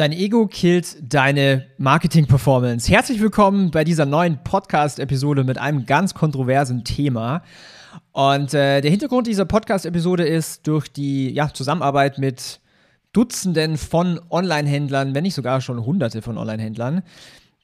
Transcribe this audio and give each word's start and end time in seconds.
Dein 0.00 0.12
Ego 0.12 0.46
killt 0.46 0.96
deine 1.02 1.66
Marketing-Performance. 1.76 2.90
Herzlich 2.90 3.20
willkommen 3.20 3.70
bei 3.70 3.84
dieser 3.84 4.06
neuen 4.06 4.42
Podcast-Episode 4.42 5.44
mit 5.44 5.58
einem 5.58 5.84
ganz 5.84 6.14
kontroversen 6.14 6.84
Thema. 6.84 7.42
Und 8.12 8.54
äh, 8.54 8.80
der 8.80 8.90
Hintergrund 8.90 9.26
dieser 9.26 9.44
Podcast-Episode 9.44 10.26
ist 10.26 10.66
durch 10.66 10.90
die 10.90 11.28
ja, 11.28 11.52
Zusammenarbeit 11.52 12.16
mit 12.16 12.60
Dutzenden 13.12 13.76
von 13.76 14.18
Online-Händlern, 14.30 15.14
wenn 15.14 15.24
nicht 15.24 15.34
sogar 15.34 15.60
schon 15.60 15.84
Hunderte 15.84 16.22
von 16.22 16.38
Online-Händlern, 16.38 17.02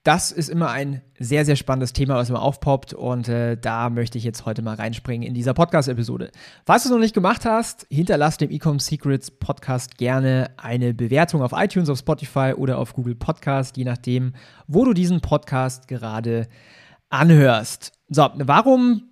das 0.06 0.30
ist 0.30 0.48
immer 0.48 0.70
ein 0.70 1.02
sehr, 1.19 1.45
sehr 1.45 1.56
spannendes 1.56 1.92
Thema, 1.92 2.15
was 2.15 2.30
immer 2.30 2.41
aufpoppt 2.41 2.95
und 2.95 3.28
äh, 3.28 3.56
da 3.56 3.91
möchte 3.91 4.19
ich 4.19 4.24
jetzt 4.24 4.46
heute 4.46 4.62
mal 4.62 4.77
reinspringen 4.77 5.27
in 5.27 5.34
dieser 5.34 5.52
Podcast-Episode. 5.52 6.30
Falls 6.65 6.84
du 6.84 6.91
es 6.91 6.92
noch 6.92 7.01
nicht 7.01 7.15
gemacht 7.15 7.45
hast, 7.45 7.88
hinterlass 7.91 8.37
dem 8.37 8.51
Ecom 8.51 8.79
Secrets 8.79 9.32
Podcast 9.32 9.98
gerne 9.98 10.52
eine 10.59 10.95
Bewertung 10.95 11.42
auf 11.42 11.51
iTunes, 11.52 11.91
auf 11.91 11.98
Spotify 11.98 12.52
oder 12.56 12.79
auf 12.79 12.92
Google 12.92 13.16
Podcast, 13.16 13.77
je 13.77 13.84
nachdem, 13.84 14.34
wo 14.69 14.84
du 14.84 14.92
diesen 14.92 15.20
Podcast 15.23 15.88
gerade 15.88 16.46
anhörst. 17.09 17.93
So, 18.09 18.29
warum 18.37 19.10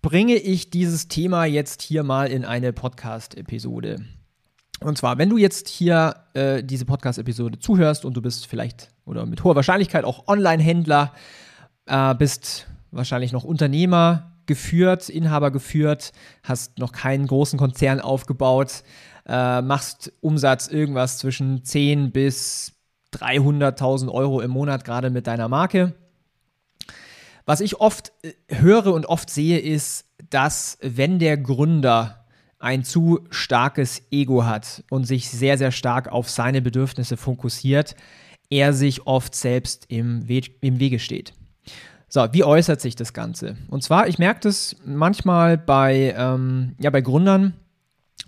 bringe 0.00 0.36
ich 0.36 0.70
dieses 0.70 1.08
Thema 1.08 1.44
jetzt 1.44 1.82
hier 1.82 2.04
mal 2.04 2.30
in 2.30 2.44
eine 2.44 2.72
Podcast-Episode? 2.72 3.96
Und 4.82 4.96
zwar, 4.96 5.18
wenn 5.18 5.28
du 5.28 5.36
jetzt 5.36 5.68
hier 5.68 6.14
äh, 6.32 6.64
diese 6.64 6.86
Podcast-Episode 6.86 7.58
zuhörst 7.58 8.04
und 8.04 8.14
du 8.14 8.22
bist 8.22 8.46
vielleicht 8.46 8.88
oder 9.04 9.26
mit 9.26 9.44
hoher 9.44 9.56
Wahrscheinlichkeit 9.56 10.04
auch 10.04 10.26
Online-Händler, 10.26 11.12
äh, 11.86 12.14
bist 12.14 12.66
wahrscheinlich 12.90 13.32
noch 13.32 13.44
Unternehmer 13.44 14.32
geführt, 14.46 15.08
Inhaber 15.08 15.50
geführt, 15.50 16.12
hast 16.42 16.78
noch 16.78 16.92
keinen 16.92 17.26
großen 17.26 17.58
Konzern 17.58 18.00
aufgebaut, 18.00 18.82
äh, 19.26 19.60
machst 19.60 20.12
Umsatz 20.20 20.66
irgendwas 20.66 21.18
zwischen 21.18 21.62
10 21.62 22.10
bis 22.10 22.72
300.000 23.12 24.10
Euro 24.10 24.40
im 24.40 24.50
Monat 24.50 24.84
gerade 24.84 25.10
mit 25.10 25.26
deiner 25.26 25.48
Marke. 25.48 25.94
Was 27.44 27.60
ich 27.60 27.80
oft 27.80 28.12
äh, 28.22 28.32
höre 28.48 28.94
und 28.94 29.06
oft 29.06 29.28
sehe, 29.28 29.58
ist, 29.58 30.06
dass 30.30 30.78
wenn 30.80 31.18
der 31.18 31.36
Gründer 31.36 32.19
ein 32.60 32.84
zu 32.84 33.20
starkes 33.30 34.02
Ego 34.12 34.44
hat 34.44 34.84
und 34.90 35.04
sich 35.04 35.28
sehr, 35.28 35.58
sehr 35.58 35.72
stark 35.72 36.08
auf 36.12 36.30
seine 36.30 36.62
Bedürfnisse 36.62 37.16
fokussiert, 37.16 37.96
er 38.50 38.72
sich 38.74 39.06
oft 39.06 39.34
selbst 39.34 39.86
im, 39.88 40.28
We 40.28 40.42
im 40.60 40.78
Wege 40.78 40.98
steht. 40.98 41.32
So, 42.08 42.26
wie 42.32 42.44
äußert 42.44 42.80
sich 42.80 42.96
das 42.96 43.12
Ganze? 43.12 43.56
Und 43.68 43.82
zwar, 43.82 44.08
ich 44.08 44.18
merke 44.18 44.40
das 44.40 44.76
manchmal 44.84 45.56
bei, 45.56 46.14
ähm, 46.16 46.74
ja, 46.78 46.90
bei 46.90 47.00
Gründern, 47.00 47.54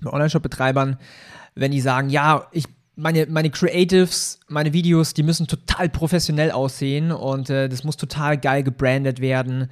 bei 0.01 0.11
Online-Shop-Betreibern, 0.11 0.99
wenn 1.55 1.73
die 1.73 1.81
sagen, 1.81 2.09
ja, 2.09 2.47
ich 2.53 2.67
meine, 2.95 3.27
meine 3.27 3.51
Creatives, 3.51 4.41
meine 4.49 4.73
Videos, 4.73 5.15
die 5.15 5.23
müssen 5.23 5.47
total 5.47 5.89
professionell 5.89 6.53
aussehen 6.53 7.11
und 7.13 7.51
äh, 7.51 7.69
das 7.69 7.85
muss 7.85 7.97
total 7.97 8.39
geil 8.39 8.63
gebrandet 8.63 9.21
werden. 9.21 9.69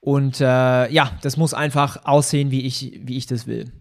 Und 0.00 0.40
äh, 0.40 0.90
ja, 0.90 1.12
das 1.22 1.36
muss 1.36 1.54
einfach 1.54 2.04
aussehen, 2.04 2.50
wie 2.50 2.62
ich, 2.62 3.00
wie 3.02 3.16
ich 3.16 3.26
das 3.26 3.46
will. 3.46 3.72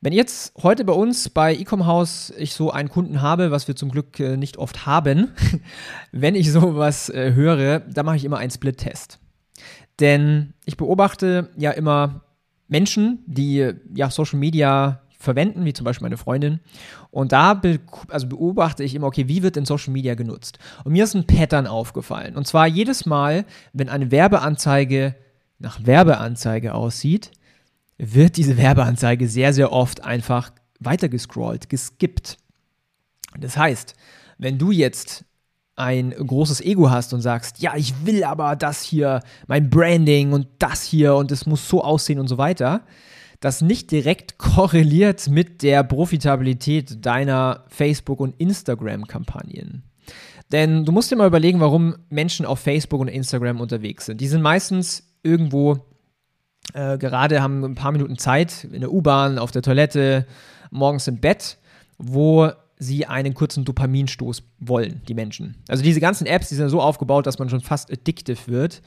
Wenn 0.00 0.12
jetzt 0.12 0.52
heute 0.62 0.84
bei 0.84 0.92
uns 0.92 1.28
bei 1.28 1.56
Ecom 1.56 1.84
House 1.84 2.32
ich 2.36 2.52
so 2.52 2.70
einen 2.70 2.88
Kunden 2.88 3.20
habe, 3.20 3.50
was 3.50 3.66
wir 3.66 3.74
zum 3.74 3.90
Glück 3.90 4.20
äh, 4.20 4.36
nicht 4.36 4.56
oft 4.56 4.86
haben, 4.86 5.32
wenn 6.12 6.36
ich 6.36 6.52
sowas 6.52 7.08
äh, 7.10 7.32
höre, 7.34 7.80
dann 7.80 8.06
mache 8.06 8.16
ich 8.16 8.24
immer 8.24 8.38
einen 8.38 8.52
Split-Test. 8.52 9.18
Denn 9.98 10.54
ich 10.66 10.76
beobachte 10.76 11.50
ja 11.56 11.72
immer 11.72 12.22
Menschen, 12.68 13.24
die 13.26 13.72
ja 13.92 14.10
Social 14.10 14.38
Media 14.38 15.00
verwenden, 15.18 15.64
wie 15.64 15.72
zum 15.72 15.84
Beispiel 15.84 16.04
meine 16.04 16.16
Freundin. 16.16 16.60
Und 17.10 17.32
da 17.32 17.54
be 17.54 17.80
also 18.08 18.28
beobachte 18.28 18.84
ich 18.84 18.94
immer, 18.94 19.08
okay, 19.08 19.26
wie 19.26 19.42
wird 19.42 19.56
denn 19.56 19.64
Social 19.64 19.92
Media 19.92 20.14
genutzt? 20.14 20.60
Und 20.84 20.92
mir 20.92 21.02
ist 21.02 21.16
ein 21.16 21.26
Pattern 21.26 21.66
aufgefallen. 21.66 22.36
Und 22.36 22.46
zwar 22.46 22.68
jedes 22.68 23.04
Mal, 23.04 23.46
wenn 23.72 23.88
eine 23.88 24.12
Werbeanzeige 24.12 25.16
nach 25.58 25.84
Werbeanzeige 25.84 26.72
aussieht, 26.72 27.32
wird 27.98 28.36
diese 28.36 28.56
Werbeanzeige 28.56 29.28
sehr, 29.28 29.52
sehr 29.52 29.72
oft 29.72 30.04
einfach 30.04 30.50
weitergescrollt, 30.80 31.68
geskippt. 31.68 32.38
Das 33.38 33.56
heißt, 33.56 33.94
wenn 34.38 34.58
du 34.58 34.70
jetzt 34.70 35.24
ein 35.74 36.10
großes 36.10 36.60
Ego 36.60 36.90
hast 36.90 37.12
und 37.12 37.20
sagst, 37.20 37.60
ja, 37.60 37.76
ich 37.76 37.94
will 38.04 38.24
aber 38.24 38.56
das 38.56 38.82
hier, 38.82 39.20
mein 39.46 39.70
Branding 39.70 40.32
und 40.32 40.48
das 40.58 40.82
hier 40.82 41.14
und 41.14 41.30
es 41.30 41.46
muss 41.46 41.68
so 41.68 41.82
aussehen 41.82 42.18
und 42.18 42.28
so 42.28 42.38
weiter, 42.38 42.82
das 43.40 43.60
nicht 43.60 43.90
direkt 43.90 44.38
korreliert 44.38 45.28
mit 45.28 45.62
der 45.62 45.84
Profitabilität 45.84 47.04
deiner 47.04 47.64
Facebook- 47.68 48.20
und 48.20 48.34
Instagram-Kampagnen. 48.40 49.84
Denn 50.50 50.84
du 50.84 50.92
musst 50.92 51.10
dir 51.10 51.16
mal 51.16 51.26
überlegen, 51.26 51.60
warum 51.60 51.96
Menschen 52.08 52.46
auf 52.46 52.60
Facebook 52.60 53.00
und 53.00 53.08
Instagram 53.08 53.60
unterwegs 53.60 54.06
sind. 54.06 54.20
Die 54.20 54.28
sind 54.28 54.40
meistens 54.40 55.14
irgendwo 55.22 55.84
äh, 56.74 56.98
gerade 56.98 57.42
haben 57.42 57.64
ein 57.64 57.74
paar 57.74 57.92
Minuten 57.92 58.18
Zeit 58.18 58.64
in 58.64 58.80
der 58.80 58.92
U-Bahn, 58.92 59.38
auf 59.38 59.50
der 59.50 59.62
Toilette, 59.62 60.26
morgens 60.70 61.06
im 61.08 61.20
Bett, 61.20 61.58
wo 61.98 62.50
sie 62.78 63.06
einen 63.06 63.34
kurzen 63.34 63.64
Dopaminstoß 63.64 64.42
wollen, 64.60 65.02
die 65.08 65.14
Menschen. 65.14 65.56
Also 65.68 65.82
diese 65.82 66.00
ganzen 66.00 66.26
Apps, 66.26 66.48
die 66.48 66.54
sind 66.54 66.68
so 66.68 66.80
aufgebaut, 66.80 67.26
dass 67.26 67.38
man 67.38 67.48
schon 67.48 67.60
fast 67.60 67.90
addictive 67.90 68.46
wird. 68.46 68.82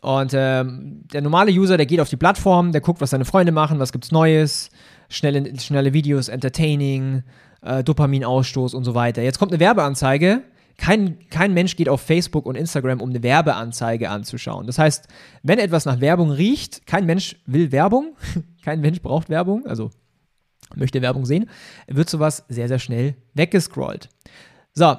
Und 0.00 0.32
ähm, 0.34 1.02
der 1.12 1.22
normale 1.22 1.52
User, 1.52 1.76
der 1.76 1.86
geht 1.86 2.00
auf 2.00 2.08
die 2.08 2.16
Plattform, 2.16 2.72
der 2.72 2.80
guckt, 2.80 3.00
was 3.00 3.10
seine 3.10 3.24
Freunde 3.24 3.52
machen, 3.52 3.78
was 3.78 3.92
gibt's 3.92 4.12
Neues, 4.12 4.70
schnelle, 5.08 5.58
schnelle 5.58 5.92
Videos, 5.92 6.28
Entertaining, 6.28 7.22
äh, 7.62 7.82
Dopaminausstoß 7.82 8.74
und 8.74 8.84
so 8.84 8.94
weiter. 8.94 9.22
Jetzt 9.22 9.38
kommt 9.38 9.52
eine 9.52 9.60
Werbeanzeige, 9.60 10.42
kein, 10.78 11.28
kein 11.28 11.52
Mensch 11.52 11.76
geht 11.76 11.88
auf 11.88 12.00
Facebook 12.00 12.46
und 12.46 12.54
Instagram, 12.54 13.00
um 13.00 13.10
eine 13.10 13.22
Werbeanzeige 13.22 14.08
anzuschauen. 14.08 14.66
Das 14.66 14.78
heißt, 14.78 15.08
wenn 15.42 15.58
etwas 15.58 15.84
nach 15.84 16.00
Werbung 16.00 16.30
riecht, 16.30 16.86
kein 16.86 17.04
Mensch 17.04 17.36
will 17.46 17.72
Werbung, 17.72 18.16
kein 18.64 18.80
Mensch 18.80 19.02
braucht 19.02 19.28
Werbung, 19.28 19.66
also 19.66 19.90
möchte 20.76 21.02
Werbung 21.02 21.26
sehen, 21.26 21.50
wird 21.88 22.08
sowas 22.08 22.44
sehr, 22.48 22.68
sehr 22.68 22.78
schnell 22.78 23.16
weggescrollt. 23.34 24.08
So, 24.72 24.96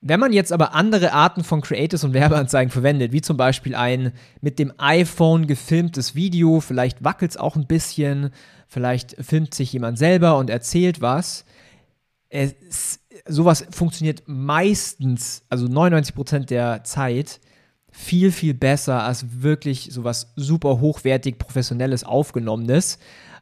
wenn 0.00 0.18
man 0.18 0.32
jetzt 0.32 0.52
aber 0.52 0.74
andere 0.74 1.12
Arten 1.12 1.44
von 1.44 1.60
Creatives 1.60 2.02
und 2.02 2.12
Werbeanzeigen 2.12 2.72
verwendet, 2.72 3.12
wie 3.12 3.20
zum 3.20 3.36
Beispiel 3.36 3.76
ein 3.76 4.12
mit 4.40 4.58
dem 4.58 4.72
iPhone 4.78 5.46
gefilmtes 5.46 6.16
Video, 6.16 6.58
vielleicht 6.60 7.04
wackelt 7.04 7.30
es 7.30 7.36
auch 7.36 7.54
ein 7.54 7.68
bisschen, 7.68 8.30
vielleicht 8.66 9.14
filmt 9.24 9.54
sich 9.54 9.72
jemand 9.72 9.98
selber 9.98 10.38
und 10.38 10.50
erzählt 10.50 11.00
was, 11.00 11.44
es, 12.28 12.98
sowas 13.26 13.66
funktioniert 13.70 14.22
meistens, 14.26 15.44
also 15.48 15.66
99% 15.66 16.46
der 16.46 16.84
Zeit, 16.84 17.40
viel, 17.90 18.32
viel 18.32 18.54
besser 18.54 19.02
als 19.02 19.42
wirklich 19.42 19.88
sowas 19.92 20.32
super 20.36 20.80
hochwertig, 20.80 21.38
professionelles, 21.38 22.04
aufgenommenes, 22.04 22.98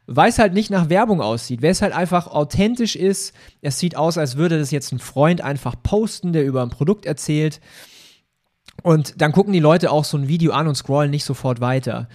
weil 0.07 0.29
es 0.29 0.39
halt 0.39 0.53
nicht 0.53 0.69
nach 0.69 0.89
Werbung 0.89 1.21
aussieht, 1.21 1.61
weil 1.61 1.69
es 1.69 1.81
halt 1.81 1.93
einfach 1.93 2.27
authentisch 2.27 2.95
ist. 2.97 3.33
Es 3.61 3.79
sieht 3.79 3.95
aus, 3.95 4.17
als 4.17 4.35
würde 4.35 4.59
das 4.59 4.71
jetzt 4.71 4.91
ein 4.91 4.99
Freund 4.99 5.41
einfach 5.41 5.75
posten, 5.81 6.33
der 6.33 6.45
über 6.45 6.61
ein 6.61 6.69
Produkt 6.69 7.05
erzählt. 7.05 7.61
Und 8.83 9.21
dann 9.21 9.31
gucken 9.31 9.53
die 9.53 9.59
Leute 9.59 9.91
auch 9.91 10.03
so 10.03 10.17
ein 10.17 10.27
Video 10.27 10.51
an 10.51 10.67
und 10.67 10.75
scrollen 10.75 11.11
nicht 11.11 11.23
sofort 11.23 11.61
weiter. 11.61 12.09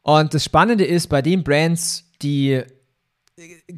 Und 0.00 0.34
das 0.34 0.44
Spannende 0.44 0.84
ist, 0.84 1.08
bei 1.08 1.20
den 1.20 1.44
Brands, 1.44 2.10
die 2.22 2.62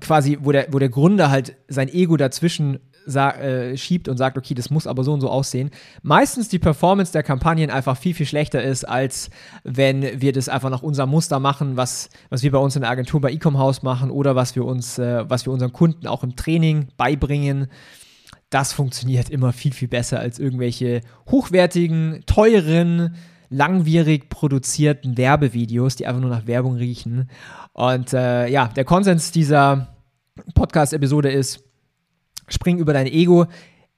quasi, 0.01 0.39
wo 0.41 0.53
der, 0.53 0.69
wo 0.73 0.79
der 0.79 0.89
Gründer 0.89 1.31
halt 1.31 1.57
sein 1.69 1.89
Ego 1.89 2.17
dazwischen 2.17 2.79
äh, 3.07 3.77
schiebt 3.77 4.09
und 4.09 4.17
sagt, 4.17 4.39
okay, 4.39 4.55
das 4.55 4.71
muss 4.71 4.87
aber 4.87 5.05
so 5.05 5.13
und 5.13 5.21
so 5.21 5.31
aussehen, 5.31 5.71
meistens 6.03 6.49
die 6.49 6.59
Performance 6.59 7.13
der 7.13 7.23
Kampagnen 7.23 7.71
einfach 7.71 7.97
viel, 7.97 8.15
viel 8.15 8.27
schlechter 8.27 8.63
ist, 8.63 8.85
als 8.85 9.31
wenn 9.63 10.21
wir 10.21 10.33
das 10.33 10.49
einfach 10.49 10.71
nach 10.71 10.83
unserem 10.83 11.11
Muster 11.11 11.39
machen, 11.41 11.77
was, 11.77 12.09
was 12.31 12.43
wir 12.43 12.51
bei 12.51 12.59
uns 12.59 12.77
in 12.77 12.83
der 12.83 12.91
Agentur 12.91 13.21
bei 13.21 13.33
Ecom 13.33 13.59
House 13.59 13.83
machen 13.83 14.11
oder 14.11 14.37
was 14.37 14.57
wir 14.57 14.65
uns, 14.65 14.99
äh, 14.99 15.29
was 15.29 15.47
wir 15.47 15.53
unseren 15.53 15.73
Kunden 15.73 16.07
auch 16.07 16.25
im 16.25 16.37
Training 16.37 16.89
beibringen. 16.97 17.69
Das 18.51 18.73
funktioniert 18.73 19.31
immer 19.31 19.53
viel, 19.53 19.73
viel 19.73 19.89
besser 19.89 20.21
als 20.21 20.39
irgendwelche 20.39 21.01
hochwertigen, 21.31 22.23
teuren, 22.27 23.17
langwierig 23.51 24.29
produzierten 24.29 25.17
Werbevideos, 25.17 25.97
die 25.97 26.07
einfach 26.07 26.21
nur 26.21 26.31
nach 26.31 26.47
Werbung 26.47 26.77
riechen. 26.77 27.29
Und 27.73 28.13
äh, 28.13 28.49
ja, 28.49 28.69
der 28.69 28.85
Konsens 28.85 29.33
dieser 29.33 29.89
Podcast-Episode 30.55 31.31
ist, 31.31 31.65
spring 32.49 32.79
über 32.79 32.93
dein 32.93 33.07
Ego. 33.07 33.47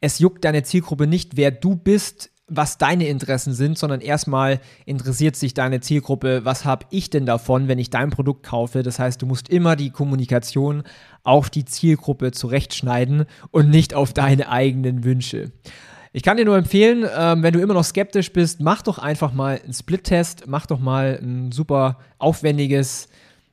Es 0.01 0.19
juckt 0.19 0.45
deine 0.45 0.63
Zielgruppe 0.63 1.07
nicht, 1.07 1.37
wer 1.37 1.51
du 1.51 1.77
bist 1.77 2.31
was 2.49 2.79
deine 2.79 3.09
Interessen 3.09 3.53
sind, 3.53 3.77
sondern 3.77 4.01
erstmal 4.01 4.61
interessiert 4.85 5.35
sich 5.35 5.53
deine 5.53 5.81
Zielgruppe, 5.81 6.45
was 6.45 6.65
habe 6.65 6.87
ich 6.91 7.11
denn 7.11 7.27
davon, 7.27 7.67
wenn 7.67 7.79
ich 7.79 7.91
dein 7.91 8.11
Produkt 8.11 8.45
kaufe. 8.45 8.83
Das 8.83 8.99
heißt, 8.99 9.21
du 9.21 9.27
musst 9.27 9.49
immer 9.49 9.75
die 9.75 9.91
Kommunikation 9.91 10.85
auf 11.25 11.51
die 11.51 11.65
Zielgruppe 11.65 12.31
zurechtschneiden 12.31 13.25
und 13.51 13.71
nicht 13.71 13.95
auf 13.95 14.13
deine 14.13 14.49
eigenen 14.49 15.03
Wünsche. 15.03 15.51
Ich 16.13 16.23
kann 16.23 16.37
dir 16.37 16.45
nur 16.45 16.57
empfehlen, 16.57 17.05
ähm, 17.15 17.43
wenn 17.43 17.53
du 17.53 17.61
immer 17.61 17.75
noch 17.75 17.85
skeptisch 17.85 18.33
bist, 18.33 18.61
mach 18.61 18.81
doch 18.83 18.99
einfach 18.99 19.33
mal 19.33 19.61
einen 19.63 19.75
Split-Test, 19.75 20.45
mach 20.47 20.67
doch 20.67 20.79
mal 20.79 21.19
ein 21.21 21.51
super 21.53 21.99
aufwendiges 22.19 23.09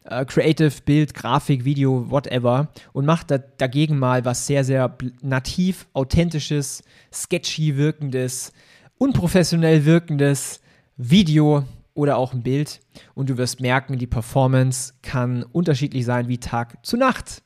äh, 0.06 0.26
Creative 0.26 0.72
Bild, 0.86 1.14
Grafik, 1.14 1.66
Video, 1.66 2.10
whatever 2.10 2.70
und 2.94 3.06
mach 3.06 3.24
da, 3.24 3.38
dagegen 3.38 4.00
mal 4.00 4.26
was 4.26 4.48
sehr, 4.48 4.64
sehr 4.64 4.96
nativ, 5.22 5.88
authentisches, 5.94 6.84
sketchy 7.12 7.78
wirkendes, 7.78 8.54
unprofessionell 8.98 9.86
wirkendes 9.86 10.62
Video 10.98 11.64
oder 11.94 12.18
auch 12.18 12.34
ein 12.34 12.44
Bild 12.44 12.80
und 13.14 13.30
du 13.30 13.38
wirst 13.38 13.60
merken, 13.60 13.98
die 13.98 14.08
Performance 14.08 14.94
kann 15.02 15.44
unterschiedlich 15.44 16.06
sein 16.06 16.28
wie 16.28 16.40
Tag 16.40 16.86
zu 16.86 16.98
Nacht. 16.98 17.44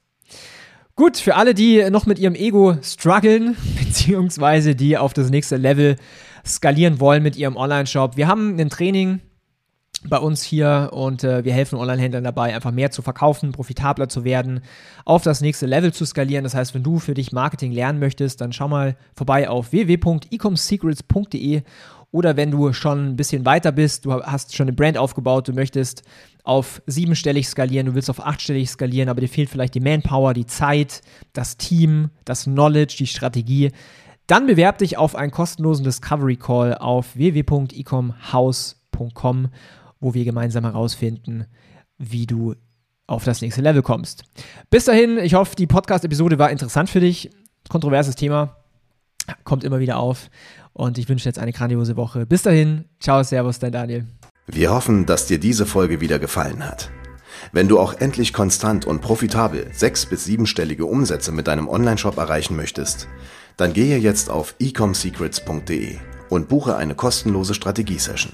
Gut, 0.96 1.18
für 1.18 1.36
alle, 1.36 1.54
die 1.54 1.88
noch 1.92 2.08
mit 2.08 2.18
ihrem 2.18 2.34
Ego 2.34 2.76
strugglen, 2.82 3.56
beziehungsweise 3.80 4.76
die 4.76 4.98
auf 4.98 5.14
das 5.14 5.30
nächste 5.30 5.58
Level 5.58 5.96
skalieren 6.46 7.00
wollen 7.00 7.22
mit 7.22 7.36
ihrem 7.36 7.56
Online-Shop. 7.56 8.18
Wir 8.18 8.28
haben 8.28 8.60
ein 8.60 8.70
Training 8.70 9.20
bei 10.04 10.20
uns 10.20 10.44
hier 10.44 10.92
und 10.94 11.24
äh, 11.24 11.44
wir 11.44 11.54
helfen 11.54 11.78
Online-Händlern 11.78 12.24
dabei, 12.24 12.54
einfach 12.54 12.72
mehr 12.72 12.92
zu 12.92 13.02
verkaufen, 13.02 13.52
profitabler 13.52 14.10
zu 14.10 14.24
werden, 14.24 14.62
auf 15.06 15.24
das 15.24 15.42
nächste 15.42 15.66
Level 15.66 15.94
zu 15.94 16.06
skalieren. 16.06 16.44
Das 16.44 16.54
heißt, 16.54 16.76
wenn 16.76 16.84
du 16.84 17.00
für 17.00 17.14
dich 17.14 17.32
Marketing 17.32 17.72
lernen 17.72 18.00
möchtest, 18.00 18.42
dann 18.42 18.54
schau 18.54 18.68
mal 18.68 18.96
vorbei 19.16 19.50
auf 19.50 19.72
www.ecomsecrets.de 19.72 21.64
oder 22.12 22.38
wenn 22.38 22.52
du 22.52 22.72
schon 22.74 23.10
ein 23.10 23.16
bisschen 23.16 23.46
weiter 23.46 23.72
bist, 23.72 24.06
du 24.06 24.14
hast 24.14 24.56
schon 24.56 24.68
eine 24.68 24.76
Brand 24.76 24.98
aufgebaut, 24.98 25.48
du 25.48 25.54
möchtest 25.54 26.04
auf 26.44 26.82
siebenstellig 26.86 27.48
skalieren, 27.48 27.88
du 27.88 27.96
willst 27.96 28.10
auf 28.10 28.26
achtstellig 28.26 28.70
skalieren, 28.70 29.10
aber 29.10 29.22
dir 29.22 29.28
fehlt 29.28 29.50
vielleicht 29.50 29.76
die 29.76 29.82
Manpower, 29.82 30.34
die 30.34 30.46
Zeit, 30.46 31.02
das 31.34 31.58
Team, 31.58 32.12
das 32.24 32.46
Knowledge, 32.46 32.96
die 33.00 33.08
Strategie, 33.08 33.72
dann 34.28 34.48
bewerb 34.48 34.78
dich 34.78 34.98
auf 34.98 35.16
einen 35.16 35.32
kostenlosen 35.32 35.84
Discovery 35.84 36.38
Call 36.38 36.76
auf 36.76 37.14
www.ecomhouse.com 37.16 39.50
wo 40.00 40.14
wir 40.14 40.26
gemeinsam 40.26 40.64
herausfinden, 40.64 41.46
wie 41.98 42.26
du 42.26 42.56
auf 43.08 43.24
das 43.24 43.42
nächste 43.42 43.62
Level 43.62 43.82
kommst. 43.82 44.24
Bis 44.70 44.86
dahin, 44.86 45.18
ich 45.18 45.34
hoffe, 45.34 45.56
die 45.56 45.68
Podcast-Episode 45.68 46.38
war 46.40 46.52
interessant 46.52 46.90
für 46.90 47.00
dich. 47.00 47.30
Kontroverses 47.70 48.16
Thema, 48.16 48.58
kommt 49.44 49.64
immer 49.64 49.80
wieder 49.80 49.98
auf. 49.98 50.30
Und 50.74 50.98
ich 50.98 51.10
wünsche 51.10 51.28
jetzt 51.28 51.40
eine 51.40 51.54
grandiose 51.54 51.96
Woche. 51.96 52.26
Bis 52.26 52.44
dahin, 52.44 52.86
ciao, 53.00 53.24
servus, 53.24 53.60
dein 53.60 53.72
Daniel. 53.72 54.06
Wir 54.46 54.72
hoffen, 54.72 55.06
dass 55.06 55.26
dir 55.26 55.40
diese 55.40 55.66
Folge 55.66 56.02
wieder 56.02 56.20
gefallen 56.20 56.64
hat. 56.66 56.92
Wenn 57.52 57.68
du 57.68 57.80
auch 57.80 57.94
endlich 57.94 58.34
konstant 58.34 58.86
und 58.86 59.02
profitabel 59.02 59.68
sechs- 59.74 60.06
bis 60.06 60.26
siebenstellige 60.26 60.86
Umsätze 60.86 61.32
mit 61.32 61.48
deinem 61.48 61.68
Onlineshop 61.68 62.18
erreichen 62.18 62.56
möchtest, 62.56 63.08
dann 63.58 63.74
gehe 63.74 63.98
jetzt 63.98 64.30
auf 64.30 64.56
ecomsecrets.de 64.60 65.98
und 66.30 66.48
buche 66.48 66.76
eine 66.76 66.96
kostenlose 66.96 67.54
Strategiesession. 67.54 68.34